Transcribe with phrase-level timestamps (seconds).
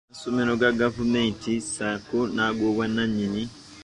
[0.07, 3.43] Amasomero aga gavumenti ssaako n’ago ag’obwannannyini.